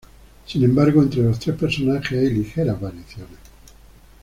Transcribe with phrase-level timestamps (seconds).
[0.47, 3.37] Sin embargo, entre los tres personajes hay ligeras variaciones.